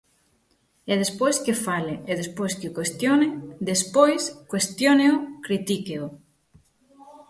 [0.91, 3.27] E despois que fale e despois que o cuestione;
[3.71, 5.13] despois cuestióneo,
[5.45, 6.05] critíqueo.